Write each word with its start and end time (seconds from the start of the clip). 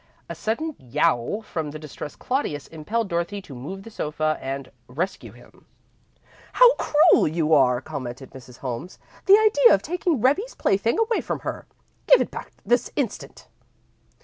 A 0.27 0.33
sudden 0.33 0.75
yowl 0.79 1.43
from 1.43 1.69
the 1.69 1.77
distressed 1.77 2.17
Claudius 2.17 2.65
impelled 2.65 3.07
Dorothy 3.07 3.39
to 3.43 3.53
move 3.53 3.83
the 3.83 3.91
sofa 3.91 4.35
and 4.41 4.71
rescue 4.87 5.31
him. 5.31 5.67
"How 6.53 6.73
cruel 6.77 7.27
you 7.27 7.53
are!" 7.53 7.81
commented 7.81 8.31
Mrs. 8.31 8.57
Holmes. 8.57 8.97
"The 9.27 9.37
idea 9.37 9.75
of 9.75 9.83
taking 9.83 10.19
Rebbie's 10.19 10.55
plaything 10.55 10.97
away 10.97 11.21
from 11.21 11.41
her! 11.41 11.67
Give 12.07 12.19
it 12.19 12.31
back 12.31 12.51
this 12.65 12.89
instant!" 12.95 13.47